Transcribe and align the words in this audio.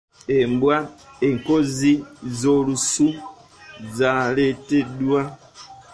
Embwa 0.37 0.77
enkonzi 1.27 1.93
z'olusu 2.37 3.07
zaaleeteddwa. 3.95 5.21